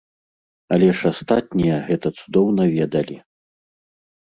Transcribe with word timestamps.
Але 0.77 0.87
ж 1.01 1.11
астатнія 1.13 1.77
гэта 1.93 2.07
цудоўна 2.19 2.63
ведалі! 2.77 3.23